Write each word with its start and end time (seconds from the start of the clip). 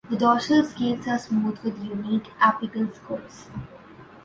The 0.09 0.17
dorsal 0.17 0.63
scales 0.65 1.07
are 1.07 1.19
smooth 1.19 1.59
with 1.59 1.77
unique 1.85 2.25
apical 2.41 2.91
scores. 2.91 3.49